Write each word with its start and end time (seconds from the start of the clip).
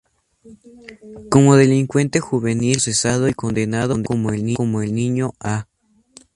Como 1.29 1.57
delincuente 1.57 2.19
juvenil, 2.21 2.77
fue 2.77 2.85
procesado 2.85 3.27
y 3.27 3.35
condenado 3.35 4.01
como 4.03 4.31
el 4.81 4.95
"Niño 4.95 5.33
A". 5.39 5.67